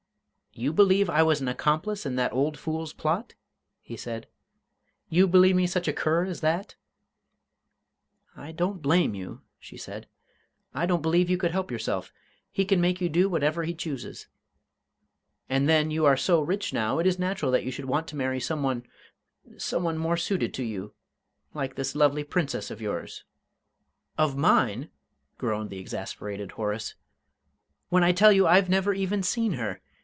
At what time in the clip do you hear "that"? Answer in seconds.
2.17-2.33, 6.41-6.75, 17.53-17.63